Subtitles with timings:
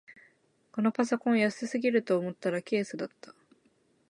[0.71, 3.35] このパソコン安すぎると思ったらケースだった